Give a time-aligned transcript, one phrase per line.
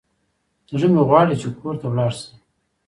[0.79, 2.31] زړه مي غواړي چي کور ته ولاړ سم.